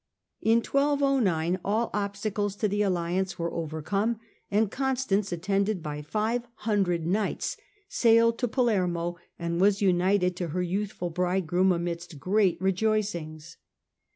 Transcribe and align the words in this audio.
In 0.41 0.63
1209 0.63 1.59
all 1.63 1.91
obstacles 1.93 2.55
to 2.55 2.67
the 2.67 2.81
alliance 2.81 3.37
were 3.37 3.53
overcome, 3.53 4.17
and 4.49 4.71
Constance, 4.71 5.31
attended 5.31 5.83
by 5.83 6.01
five 6.01 6.47
hundred 6.65 7.05
knights, 7.05 7.55
sailed 7.87 8.39
to 8.39 8.47
Palermo 8.47 9.17
and 9.37 9.61
was 9.61 9.79
united 9.83 10.35
to 10.37 10.47
her 10.47 10.63
youthful 10.63 11.11
bridegroom 11.11 11.71
amidst 11.71 12.19
great 12.19 12.59
rejoicings. 12.59 13.57